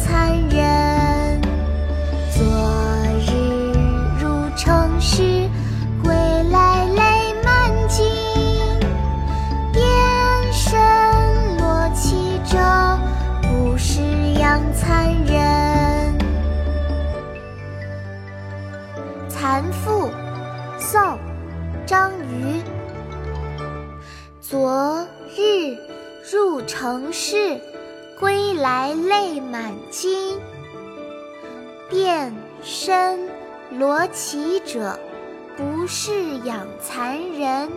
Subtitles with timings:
[0.00, 1.40] 残忍。
[2.30, 2.42] 昨
[3.20, 3.30] 日
[4.18, 5.48] 入城市，
[6.02, 6.14] 归
[6.50, 8.06] 来泪满襟。
[9.72, 9.82] 遍
[10.52, 10.78] 身
[11.58, 12.58] 罗绮者，
[13.42, 14.00] 不是
[14.38, 16.18] 养蚕人。
[19.28, 20.08] 《蚕妇》
[20.78, 21.00] 宋·
[21.86, 22.62] 张俞。
[24.40, 25.76] 昨日
[26.32, 27.60] 入城市。
[28.20, 30.38] 归来泪满襟。
[31.88, 33.18] 遍身
[33.70, 35.00] 罗绮者，
[35.56, 37.70] 不是养蚕人。